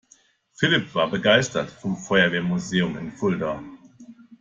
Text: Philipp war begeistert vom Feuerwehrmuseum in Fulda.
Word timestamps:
Philipp 0.55 0.95
war 0.95 1.11
begeistert 1.11 1.69
vom 1.69 1.95
Feuerwehrmuseum 1.95 2.97
in 2.97 3.11
Fulda. 3.11 3.61